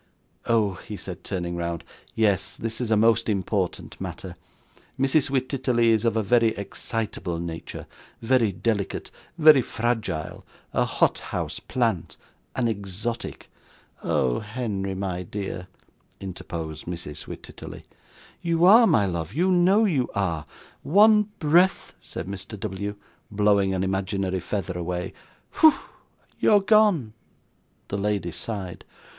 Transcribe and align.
'Oh!' 0.47 0.79
he 0.87 0.97
said, 0.97 1.23
turning 1.23 1.55
round, 1.55 1.83
'yes. 2.15 2.55
This 2.57 2.81
is 2.81 2.89
a 2.89 2.97
most 2.97 3.29
important 3.29 4.01
matter. 4.01 4.35
Mrs 4.99 5.29
Wititterly 5.29 5.91
is 5.91 6.05
of 6.05 6.17
a 6.17 6.23
very 6.23 6.57
excitable 6.57 7.37
nature; 7.37 7.85
very 8.19 8.51
delicate, 8.51 9.11
very 9.37 9.61
fragile; 9.61 10.43
a 10.73 10.85
hothouse 10.85 11.59
plant, 11.59 12.17
an 12.55 12.67
exotic.' 12.67 13.47
'Oh! 14.01 14.39
Henry, 14.39 14.95
my 14.95 15.21
dear,' 15.21 15.67
interposed 16.19 16.87
Mrs. 16.87 17.25
Wititterly. 17.27 17.83
'You 18.41 18.65
are, 18.65 18.87
my 18.87 19.05
love, 19.05 19.35
you 19.35 19.51
know 19.51 19.85
you 19.85 20.09
are; 20.15 20.47
one 20.81 21.29
breath' 21.37 21.93
said 22.01 22.25
Mr. 22.25 22.59
W., 22.59 22.95
blowing 23.29 23.71
an 23.75 23.83
imaginary 23.83 24.39
feather 24.39 24.75
away. 24.79 25.13
'Pho! 25.51 25.75
you're 26.39 26.59
gone!' 26.59 27.13
The 27.89 27.99
lady 27.99 28.31
sighed. 28.31 28.83